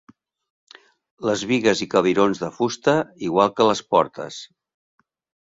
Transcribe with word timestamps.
Les 1.29 1.43
bigues 1.51 1.83
i 1.87 1.87
cabirons 1.91 2.41
de 2.45 2.49
fusta 2.57 2.97
igual 3.29 3.55
que 3.61 3.69
les 3.71 3.85
portes. 3.93 4.41